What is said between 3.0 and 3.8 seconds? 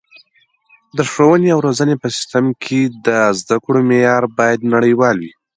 د زده کړو